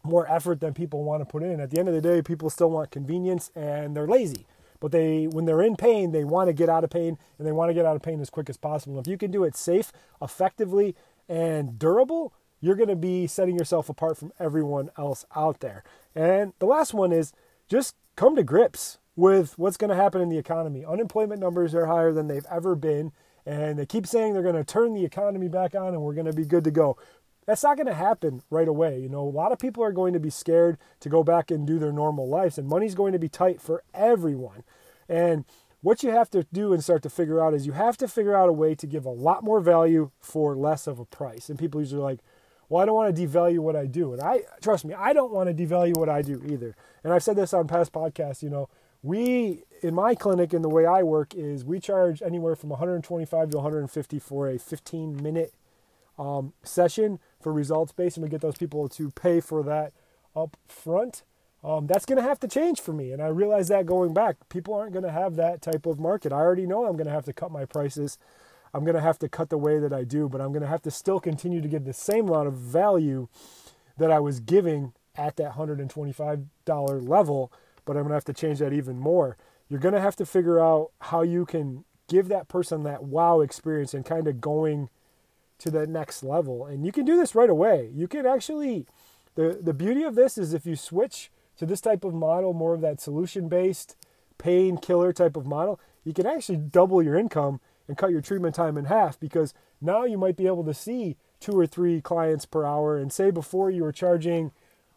more 0.02 0.30
effort 0.30 0.60
than 0.60 0.72
people 0.72 1.04
want 1.04 1.20
to 1.20 1.26
put 1.26 1.42
in. 1.42 1.60
At 1.60 1.70
the 1.70 1.78
end 1.78 1.88
of 1.88 1.94
the 1.94 2.00
day, 2.00 2.22
people 2.22 2.48
still 2.48 2.70
want 2.70 2.90
convenience 2.90 3.50
and 3.54 3.96
they're 3.96 4.06
lazy. 4.06 4.46
But 4.80 4.92
they, 4.92 5.26
when 5.26 5.46
they're 5.46 5.62
in 5.62 5.76
pain, 5.76 6.12
they 6.12 6.24
want 6.24 6.48
to 6.48 6.52
get 6.52 6.68
out 6.68 6.84
of 6.84 6.90
pain 6.90 7.18
and 7.38 7.46
they 7.46 7.52
want 7.52 7.70
to 7.70 7.74
get 7.74 7.86
out 7.86 7.96
of 7.96 8.02
pain 8.02 8.20
as 8.20 8.30
quick 8.30 8.48
as 8.48 8.56
possible. 8.56 8.98
If 8.98 9.06
you 9.06 9.18
can 9.18 9.30
do 9.30 9.44
it 9.44 9.56
safe, 9.56 9.92
effectively, 10.20 10.94
and 11.28 11.78
durable, 11.78 12.32
you're 12.60 12.76
going 12.76 12.88
to 12.88 12.96
be 12.96 13.26
setting 13.26 13.56
yourself 13.58 13.88
apart 13.88 14.16
from 14.16 14.32
everyone 14.38 14.90
else 14.96 15.24
out 15.34 15.60
there. 15.60 15.82
And 16.14 16.52
the 16.58 16.66
last 16.66 16.94
one 16.94 17.12
is 17.12 17.32
just 17.68 17.94
come 18.16 18.36
to 18.36 18.42
grips 18.42 18.98
with 19.16 19.58
what's 19.58 19.78
going 19.78 19.90
to 19.90 19.96
happen 19.96 20.20
in 20.20 20.28
the 20.28 20.38
economy. 20.38 20.84
Unemployment 20.84 21.40
numbers 21.40 21.74
are 21.74 21.86
higher 21.86 22.12
than 22.12 22.28
they've 22.28 22.46
ever 22.50 22.76
been, 22.76 23.12
and 23.46 23.78
they 23.78 23.86
keep 23.86 24.06
saying 24.06 24.34
they're 24.34 24.42
going 24.42 24.54
to 24.54 24.64
turn 24.64 24.94
the 24.94 25.04
economy 25.04 25.48
back 25.48 25.74
on 25.74 25.88
and 25.88 26.02
we're 26.02 26.14
going 26.14 26.26
to 26.26 26.32
be 26.32 26.44
good 26.44 26.64
to 26.64 26.70
go. 26.70 26.96
That's 27.46 27.62
not 27.62 27.76
going 27.76 27.86
to 27.86 27.94
happen 27.94 28.42
right 28.50 28.68
away. 28.68 28.98
You 28.98 29.08
know, 29.08 29.20
a 29.20 29.30
lot 29.30 29.52
of 29.52 29.58
people 29.58 29.82
are 29.82 29.92
going 29.92 30.12
to 30.12 30.20
be 30.20 30.30
scared 30.30 30.78
to 31.00 31.08
go 31.08 31.22
back 31.22 31.50
and 31.50 31.66
do 31.66 31.78
their 31.78 31.92
normal 31.92 32.28
lives, 32.28 32.58
and 32.58 32.68
money's 32.68 32.94
going 32.94 33.12
to 33.12 33.18
be 33.18 33.28
tight 33.28 33.60
for 33.60 33.82
everyone. 33.94 34.64
And 35.08 35.44
what 35.80 36.02
you 36.02 36.10
have 36.10 36.28
to 36.30 36.44
do 36.52 36.72
and 36.72 36.82
start 36.82 37.02
to 37.04 37.10
figure 37.10 37.40
out 37.40 37.54
is 37.54 37.64
you 37.64 37.72
have 37.72 37.96
to 37.98 38.08
figure 38.08 38.34
out 38.34 38.48
a 38.48 38.52
way 38.52 38.74
to 38.74 38.86
give 38.86 39.04
a 39.04 39.10
lot 39.10 39.44
more 39.44 39.60
value 39.60 40.10
for 40.18 40.56
less 40.56 40.88
of 40.88 40.98
a 40.98 41.04
price. 41.04 41.48
And 41.48 41.58
people 41.58 41.80
usually 41.80 42.02
like, 42.02 42.18
well, 42.68 42.82
I 42.82 42.86
don't 42.86 42.96
want 42.96 43.14
to 43.14 43.22
devalue 43.26 43.60
what 43.60 43.76
I 43.76 43.86
do. 43.86 44.12
And 44.12 44.20
I, 44.20 44.40
trust 44.60 44.84
me, 44.84 44.94
I 44.94 45.12
don't 45.12 45.32
want 45.32 45.48
to 45.48 45.54
devalue 45.54 45.96
what 45.96 46.08
I 46.08 46.22
do 46.22 46.42
either. 46.44 46.74
And 47.04 47.12
I've 47.12 47.22
said 47.22 47.36
this 47.36 47.54
on 47.54 47.68
past 47.68 47.92
podcasts, 47.92 48.42
you 48.42 48.50
know, 48.50 48.68
we, 49.02 49.64
in 49.82 49.94
my 49.94 50.14
clinic 50.14 50.52
and 50.52 50.64
the 50.64 50.68
way 50.68 50.86
I 50.86 51.02
work 51.02 51.34
is 51.34 51.64
we 51.64 51.80
charge 51.80 52.22
anywhere 52.22 52.56
from 52.56 52.70
125 52.70 53.50
to 53.50 53.56
150 53.58 54.18
for 54.18 54.48
a 54.48 54.58
15 54.58 55.22
minute 55.22 55.54
um, 56.18 56.54
session 56.62 57.18
for 57.40 57.52
results 57.52 57.92
based 57.92 58.16
and 58.16 58.24
we 58.24 58.30
get 58.30 58.40
those 58.40 58.56
people 58.58 58.88
to 58.90 59.10
pay 59.10 59.40
for 59.40 59.62
that 59.64 59.92
up 60.34 60.56
front. 60.66 61.22
Um, 61.64 61.86
that's 61.86 62.06
going 62.06 62.18
to 62.18 62.22
have 62.28 62.40
to 62.40 62.48
change 62.48 62.80
for 62.80 62.92
me. 62.92 63.12
And 63.12 63.22
I 63.22 63.28
realize 63.28 63.68
that 63.68 63.86
going 63.86 64.14
back, 64.14 64.36
people 64.48 64.74
aren't 64.74 64.92
going 64.92 65.04
to 65.04 65.10
have 65.10 65.36
that 65.36 65.62
type 65.62 65.86
of 65.86 65.98
market. 65.98 66.32
I 66.32 66.36
already 66.36 66.66
know 66.66 66.86
I'm 66.86 66.96
going 66.96 67.06
to 67.06 67.12
have 67.12 67.24
to 67.26 67.32
cut 67.32 67.50
my 67.50 67.64
prices 67.64 68.18
I'm 68.74 68.84
going 68.84 68.94
to 68.94 69.00
have 69.00 69.18
to 69.20 69.28
cut 69.28 69.48
the 69.48 69.58
way 69.58 69.78
that 69.78 69.92
I 69.92 70.04
do, 70.04 70.28
but 70.28 70.40
I'm 70.40 70.50
going 70.52 70.62
to 70.62 70.68
have 70.68 70.82
to 70.82 70.90
still 70.90 71.18
continue 71.18 71.62
to 71.62 71.68
give 71.68 71.84
the 71.84 71.94
same 71.94 72.28
amount 72.28 72.48
of 72.48 72.54
value 72.54 73.28
that 73.96 74.10
I 74.10 74.18
was 74.20 74.40
giving 74.40 74.92
at 75.16 75.36
that 75.36 75.54
$125 75.54 77.08
level, 77.08 77.52
but 77.86 77.96
I'm 77.96 78.02
going 78.02 78.10
to 78.10 78.16
have 78.16 78.24
to 78.26 78.34
change 78.34 78.58
that 78.58 78.74
even 78.74 78.98
more. 78.98 79.38
You're 79.70 79.80
going 79.80 79.94
to 79.94 80.00
have 80.00 80.16
to 80.16 80.26
figure 80.26 80.60
out 80.60 80.90
how 81.00 81.22
you 81.22 81.46
can 81.46 81.84
give 82.08 82.28
that 82.28 82.48
person 82.48 82.82
that 82.82 83.04
wow 83.04 83.40
experience 83.40 83.94
and 83.94 84.04
kind 84.04 84.28
of 84.28 84.40
going 84.40 84.90
to 85.58 85.70
the 85.70 85.86
next 85.86 86.22
level. 86.22 86.66
And 86.66 86.84
you 86.84 86.92
can 86.92 87.06
do 87.06 87.16
this 87.16 87.34
right 87.34 87.48
away. 87.48 87.90
You 87.94 88.06
can 88.06 88.26
actually 88.26 88.86
the 89.36 89.58
the 89.62 89.74
beauty 89.74 90.02
of 90.02 90.14
this 90.14 90.36
is 90.36 90.52
if 90.52 90.66
you 90.66 90.76
switch 90.76 91.30
to 91.58 91.66
this 91.66 91.80
type 91.80 92.04
of 92.04 92.12
model, 92.12 92.52
more 92.52 92.74
of 92.74 92.80
that 92.82 93.00
solution 93.00 93.48
based 93.48 93.96
painkiller 94.38 95.12
type 95.12 95.36
of 95.36 95.46
model, 95.46 95.80
you 96.04 96.12
can 96.12 96.26
actually 96.26 96.58
double 96.58 97.02
your 97.02 97.16
income 97.16 97.60
and 97.88 97.96
cut 97.96 98.10
your 98.10 98.20
treatment 98.20 98.54
time 98.54 98.76
in 98.76 98.86
half 98.86 99.18
because 99.18 99.54
now 99.80 100.04
you 100.04 100.18
might 100.18 100.36
be 100.36 100.46
able 100.46 100.64
to 100.64 100.74
see 100.74 101.16
two 101.40 101.58
or 101.58 101.66
three 101.66 102.00
clients 102.00 102.44
per 102.44 102.64
hour. 102.64 102.96
And 102.96 103.12
say 103.12 103.30
before 103.30 103.70
you 103.70 103.82
were 103.82 103.92
charging 103.92 104.52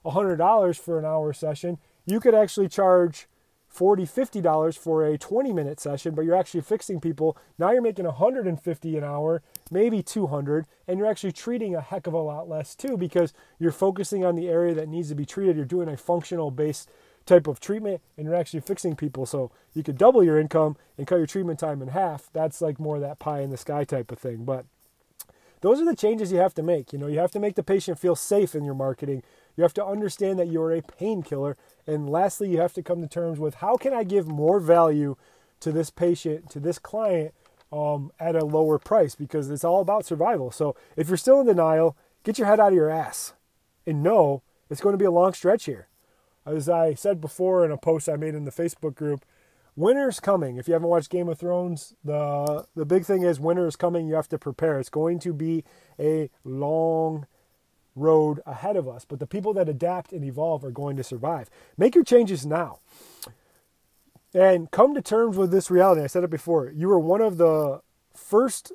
$100 0.05 0.79
for 0.79 1.00
an 1.00 1.05
hour 1.05 1.31
session, 1.34 1.77
you 2.10 2.20
could 2.20 2.34
actually 2.34 2.68
charge 2.68 3.28
$40, 3.74 4.01
$50 4.42 4.78
for 4.78 5.06
a 5.06 5.18
20 5.18 5.54
minute 5.54 5.80
session, 5.80 6.16
but 6.16 6.25
you're 6.25 6.36
actually 6.36 6.62
fixing 6.62 7.00
people. 7.00 7.38
Now 7.58 7.72
you're 7.72 7.82
making 7.82 8.06
150 8.06 8.98
an 8.98 9.04
hour, 9.04 9.44
maybe 9.70 10.01
200, 10.01 10.66
and 10.88 10.98
you're 10.98 11.10
actually 11.10 11.32
treating 11.32 11.75
a 11.75 11.82
heck 11.82 12.08
of 12.08 12.13
a 12.13 12.18
lot 12.18 12.50
less 12.50 12.75
too 12.75 12.98
because 12.98 13.32
you're 13.60 13.72
focusing 13.72 14.25
on 14.25 14.36
the 14.36 14.50
area 14.50 14.74
that 14.74 14.89
needs 14.89 15.10
to 15.10 15.16
be 15.16 15.25
treated. 15.25 15.56
You're 15.56 15.66
doing 15.66 15.88
a 15.88 15.98
functional 15.98 16.50
based 16.50 16.89
type 17.25 17.46
of 17.46 17.60
treatment 17.60 18.01
and 18.18 18.25
you're 18.25 18.36
actually 18.36 18.62
fixing 18.62 18.96
people. 18.96 19.28
So 19.28 19.51
you 19.74 19.84
could 19.84 19.98
double 19.98 20.24
your 20.24 20.39
income 20.39 20.78
and 20.98 21.06
cut 21.06 21.18
your 21.18 21.28
treatment 21.28 21.60
time 21.60 21.82
in 21.82 21.89
half. 21.89 22.30
That's 22.34 22.62
like 22.62 22.80
more 22.80 23.00
that 23.00 23.20
pie 23.20 23.42
in 23.42 23.51
the 23.51 23.58
sky 23.58 23.84
type 23.84 24.12
of 24.12 24.18
thing. 24.18 24.46
But 24.46 24.66
those 25.62 25.80
are 25.80 25.86
the 25.86 25.96
changes 25.96 26.32
you 26.32 26.39
have 26.39 26.54
to 26.56 26.63
make. 26.63 26.92
You 26.92 27.00
know, 27.00 27.08
you 27.08 27.20
have 27.20 27.32
to 27.32 27.39
make 27.39 27.56
the 27.56 27.63
patient 27.63 28.00
feel 28.00 28.16
safe 28.16 28.56
in 28.56 28.63
your 28.63 28.74
marketing. 28.74 29.24
You 29.60 29.63
have 29.63 29.74
to 29.75 29.86
understand 29.86 30.39
that 30.39 30.50
you're 30.50 30.72
a 30.72 30.82
painkiller. 30.82 31.58
And 31.86 32.10
lastly, 32.10 32.50
you 32.50 32.60
have 32.60 32.74
to 32.74 32.82
come 32.82 33.01
to 33.01 33.08
terms 33.08 33.39
with 33.39 33.56
how 33.56 33.75
can 33.75 33.94
I 33.94 34.04
give 34.04 34.28
more 34.28 34.60
value 34.60 35.16
to 35.60 35.72
this 35.72 35.89
patient, 35.89 36.50
to 36.51 36.60
this 36.60 36.80
client 36.80 37.34
um, 37.72 38.12
at 38.20 38.36
a 38.36 38.46
lower 38.46 38.80
price 38.80 39.16
because 39.16 39.50
it's 39.50 39.66
all 39.66 39.82
about 39.82 40.06
survival. 40.06 40.50
So 40.50 40.75
if 40.96 41.10
you're 41.10 41.18
still 41.18 41.42
in 41.42 41.48
denial, 41.48 41.98
get 42.24 42.38
your 42.38 42.48
head 42.48 42.60
out 42.60 42.70
of 42.70 42.75
your 42.75 42.89
ass 42.89 43.34
and 43.86 44.01
know 44.01 44.42
it's 44.70 44.82
going 44.82 44.94
to 44.94 44.98
be 44.98 45.06
a 45.06 45.12
long 45.12 45.34
stretch 45.34 45.66
here 45.66 45.89
as 46.46 46.70
I 46.70 46.94
said 46.94 47.22
before 47.22 47.66
in 47.66 47.72
a 47.72 47.78
post 47.78 48.10
I 48.10 48.16
made 48.16 48.36
in 48.36 48.46
the 48.46 48.51
Facebook 48.51 48.96
group, 48.96 49.25
winter's 49.75 50.20
coming. 50.20 50.58
If 50.58 50.68
you 50.68 50.74
haven't 50.74 50.89
watched 50.89 51.10
Game 51.10 51.30
of 51.30 51.39
Thrones, 51.39 51.96
the 52.04 52.66
the 52.75 52.86
big 52.86 53.06
thing 53.06 53.24
is 53.24 53.39
winter 53.39 53.68
is 53.68 53.75
coming. 53.75 54.08
You 54.08 54.16
have 54.16 54.30
to 54.30 54.38
prepare. 54.38 54.80
It's 54.80 54.89
going 54.89 55.20
to 55.20 55.34
be 55.34 55.63
a 56.00 56.30
long 56.44 57.28
road 58.00 58.41
ahead 58.46 58.75
of 58.75 58.88
us, 58.88 59.06
but 59.06 59.20
the 59.20 59.27
people 59.27 59.53
that 59.53 59.70
adapt 59.70 60.12
and 60.12 60.24
evolve 60.24 60.63
are 60.63 60.72
going 60.72 60.98
to 60.98 61.03
survive. 61.03 61.50
Make 61.77 61.96
your 61.96 62.03
changes 62.03 62.46
now. 62.46 62.79
And 64.34 64.70
come 64.72 64.94
to 64.94 65.01
terms 65.01 65.38
with 65.38 65.51
this 65.51 65.72
reality. 65.72 66.01
I 66.01 66.08
said 66.08 66.24
it 66.24 66.29
before. 66.29 66.72
You 66.72 66.88
were 66.88 67.00
one 67.00 67.22
of 67.22 67.38
the 67.38 67.82
first 68.15 68.72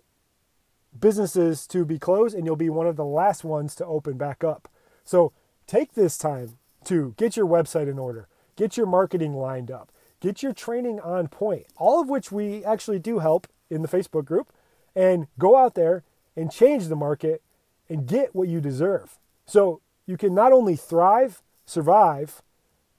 businesses 0.98 1.66
to 1.68 1.84
be 1.84 1.98
closed 1.98 2.34
and 2.34 2.46
you'll 2.46 2.56
be 2.56 2.70
one 2.70 2.86
of 2.86 2.96
the 2.96 3.04
last 3.04 3.44
ones 3.44 3.74
to 3.76 3.86
open 3.86 4.16
back 4.16 4.44
up. 4.44 4.68
So 5.04 5.32
take 5.66 5.94
this 5.94 6.16
time 6.18 6.58
to 6.84 7.14
get 7.16 7.36
your 7.36 7.46
website 7.46 7.88
in 7.88 7.98
order, 7.98 8.28
get 8.56 8.76
your 8.76 8.86
marketing 8.86 9.34
lined 9.34 9.70
up, 9.70 9.90
get 10.20 10.42
your 10.42 10.52
training 10.52 11.00
on 11.00 11.28
point, 11.28 11.66
all 11.76 12.00
of 12.00 12.08
which 12.08 12.30
we 12.30 12.64
actually 12.64 12.98
do 12.98 13.18
help 13.20 13.46
in 13.70 13.82
the 13.82 13.88
Facebook 13.88 14.24
group, 14.24 14.52
and 14.94 15.26
go 15.38 15.56
out 15.56 15.74
there 15.74 16.04
and 16.36 16.50
change 16.52 16.86
the 16.86 16.96
market 16.96 17.42
and 17.88 18.06
get 18.06 18.34
what 18.34 18.48
you 18.48 18.60
deserve. 18.60 19.18
So 19.46 19.80
you 20.06 20.16
can 20.16 20.34
not 20.34 20.52
only 20.52 20.76
thrive, 20.76 21.42
survive, 21.66 22.42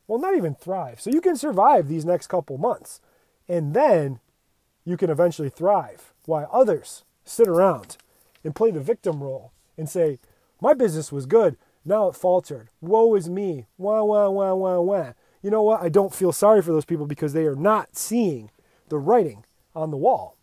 well, 0.07 0.19
not 0.19 0.35
even 0.35 0.55
thrive. 0.55 1.01
So 1.01 1.09
you 1.09 1.21
can 1.21 1.35
survive 1.35 1.87
these 1.87 2.05
next 2.05 2.27
couple 2.27 2.57
months, 2.57 3.01
and 3.47 3.73
then 3.73 4.19
you 4.83 4.97
can 4.97 5.09
eventually 5.09 5.49
thrive 5.49 6.13
while 6.25 6.49
others 6.51 7.03
sit 7.23 7.47
around 7.47 7.97
and 8.43 8.55
play 8.55 8.71
the 8.71 8.79
victim 8.79 9.23
role 9.23 9.51
and 9.77 9.89
say, 9.89 10.19
My 10.61 10.73
business 10.73 11.11
was 11.11 11.25
good. 11.25 11.57
Now 11.83 12.07
it 12.07 12.15
faltered. 12.15 12.69
Woe 12.81 13.15
is 13.15 13.29
me. 13.29 13.65
Wah, 13.77 14.03
wah, 14.03 14.29
wah, 14.29 14.53
wah, 14.53 14.79
wah. 14.79 15.13
You 15.41 15.51
know 15.51 15.61
what? 15.61 15.81
I 15.81 15.89
don't 15.89 16.13
feel 16.13 16.31
sorry 16.31 16.61
for 16.61 16.71
those 16.71 16.85
people 16.85 17.05
because 17.05 17.33
they 17.33 17.45
are 17.45 17.55
not 17.55 17.95
seeing 17.95 18.49
the 18.89 18.97
writing 18.97 19.43
on 19.75 19.91
the 19.91 19.97
wall. 19.97 20.34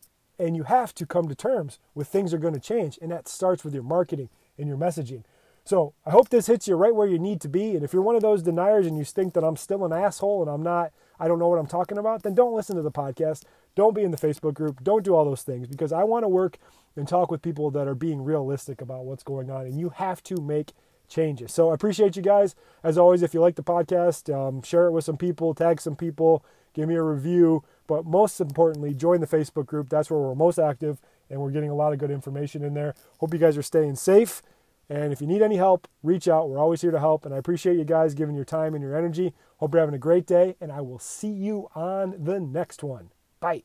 And 0.43 0.57
you 0.57 0.65
have 0.65 0.93
to 0.95 1.07
come 1.07 1.29
to 1.29 1.35
terms 1.35 1.79
with 1.95 2.09
things 2.09 2.35
are 2.35 2.39
going 2.39 2.55
to 2.55 2.61
change. 2.61 2.99
And 3.01 3.13
that 3.13 3.29
starts 3.29 3.63
with 3.65 3.75
your 3.75 3.85
marketing 3.85 4.29
and 4.59 4.67
your 4.67 4.77
messaging. 4.77 5.23
So 5.65 5.95
I 6.05 6.11
hope 6.11 6.29
this 6.29 6.49
hits 6.49 6.67
you 6.67 6.75
right 6.75 6.95
where 6.95 7.07
you 7.07 7.19
need 7.19 7.41
to 7.43 7.49
be. 7.49 7.77
And 7.77 7.85
if 7.85 7.93
you're 7.93 8.03
one 8.03 8.17
of 8.17 8.23
those 8.23 8.43
deniers 8.43 8.87
and 8.87 8.99
you 8.99 9.05
think 9.05 9.35
that 9.35 9.45
I'm 9.45 9.57
still 9.57 9.85
an 9.85 9.93
asshole 9.93 10.43
and 10.43 10.51
I'm 10.51 10.63
not, 10.63 10.93
I 11.21 11.29
don't 11.29 11.39
know 11.39 11.49
what 11.49 11.61
I'm 11.61 11.69
talking 11.69 11.99
about, 11.99 12.25
then 12.25 12.35
don't 12.35 12.55
listen 12.55 12.75
to 12.75 12.83
the 12.83 12.91
podcast. 12.91 13.45
Don't 13.77 13.95
be 13.95 14.03
in 14.03 14.11
the 14.11 14.17
Facebook 14.17 14.55
group. 14.55 14.83
Don't 14.83 15.05
do 15.05 15.15
all 15.15 15.25
those 15.25 15.43
things 15.43 15.69
because 15.69 15.93
I 15.93 16.03
want 16.03 16.25
to 16.25 16.29
work 16.29 16.59
and 16.97 17.07
talk 17.07 17.31
with 17.31 17.41
people 17.41 17.71
that 17.71 17.87
are 17.87 17.95
being 17.95 18.25
realistic 18.25 18.81
about 18.81 19.05
what's 19.05 19.23
going 19.23 19.51
on. 19.51 19.67
And 19.67 19.79
you 19.79 19.91
have 19.91 20.23
to 20.25 20.41
make 20.41 20.73
changes. 21.09 21.53
So 21.53 21.71
I 21.71 21.75
appreciate 21.75 22.17
you 22.17 22.23
guys. 22.23 22.57
As 22.83 22.99
always, 22.99 23.23
if 23.23 23.33
you 23.33 23.41
like 23.41 23.55
the 23.55 23.63
podcast, 23.63 24.35
um, 24.35 24.63
share 24.63 24.87
it 24.87 24.93
with 24.93 25.05
some 25.05 25.17
people, 25.17 25.55
tag 25.55 25.81
some 25.81 25.95
people, 25.95 26.45
give 26.75 26.89
me 26.89 26.97
a 26.97 27.03
review. 27.03 27.63
But 27.87 28.07
most 28.07 28.41
importantly, 28.41 28.95
join 28.95 29.21
the 29.21 29.27
Facebook 29.27 29.67
group. 29.67 29.89
That's 29.89 30.11
where 30.11 30.21
we're 30.21 30.35
most 30.35 30.59
active 30.59 31.01
and 31.31 31.41
we're 31.41 31.51
getting 31.51 31.71
a 31.71 31.75
lot 31.75 31.93
of 31.93 31.99
good 31.99 32.11
information 32.11 32.63
in 32.63 32.75
there. 32.75 32.95
Hope 33.19 33.33
you 33.33 33.41
guys 33.41 33.57
are 33.57 33.63
staying 33.63 33.97
safe. 33.97 34.43
And 34.89 35.13
if 35.13 35.21
you 35.21 35.27
need 35.27 35.43
any 35.43 35.57
help, 35.57 35.89
reach 36.03 36.29
out. 36.29 36.51
We're 36.51 36.59
always 36.59 36.83
here 36.83 36.91
to 36.91 37.01
help. 37.01 37.25
And 37.25 37.35
I 37.35 37.39
appreciate 37.39 37.79
you 37.79 37.85
guys 37.85 38.15
giving 38.15 38.35
your 38.35 38.45
time 38.45 38.75
and 38.75 38.83
your 38.83 38.97
energy. 38.97 39.33
Hope 39.57 39.73
you're 39.73 39.81
having 39.81 39.95
a 39.95 39.99
great 39.99 40.27
day. 40.27 40.57
And 40.61 40.71
I 40.71 40.83
will 40.83 40.99
see 40.99 41.31
you 41.31 41.69
on 41.75 42.25
the 42.25 42.39
next 42.39 42.83
one. 42.83 43.11
Bye. 43.41 43.63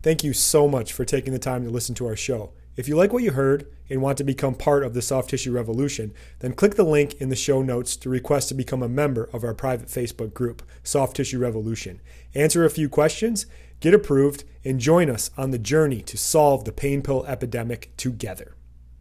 Thank 0.00 0.22
you 0.22 0.32
so 0.32 0.68
much 0.68 0.92
for 0.92 1.04
taking 1.04 1.32
the 1.32 1.38
time 1.38 1.64
to 1.64 1.70
listen 1.70 1.94
to 1.96 2.06
our 2.06 2.16
show. 2.16 2.52
If 2.76 2.88
you 2.88 2.96
like 2.96 3.12
what 3.12 3.22
you 3.22 3.30
heard 3.30 3.66
and 3.88 4.02
want 4.02 4.18
to 4.18 4.24
become 4.24 4.56
part 4.56 4.82
of 4.82 4.94
the 4.94 5.02
soft 5.02 5.30
tissue 5.30 5.52
revolution, 5.52 6.12
then 6.40 6.54
click 6.54 6.74
the 6.74 6.82
link 6.82 7.14
in 7.14 7.28
the 7.28 7.36
show 7.36 7.62
notes 7.62 7.94
to 7.96 8.08
request 8.08 8.48
to 8.48 8.54
become 8.54 8.82
a 8.82 8.88
member 8.88 9.30
of 9.32 9.44
our 9.44 9.54
private 9.54 9.86
Facebook 9.86 10.34
group, 10.34 10.60
Soft 10.82 11.14
Tissue 11.16 11.38
Revolution. 11.38 12.00
Answer 12.34 12.64
a 12.64 12.70
few 12.70 12.88
questions, 12.88 13.46
get 13.78 13.94
approved, 13.94 14.42
and 14.64 14.80
join 14.80 15.08
us 15.08 15.30
on 15.36 15.52
the 15.52 15.58
journey 15.58 16.02
to 16.02 16.16
solve 16.16 16.64
the 16.64 16.72
pain 16.72 17.00
pill 17.00 17.24
epidemic 17.26 17.96
together. 17.96 18.56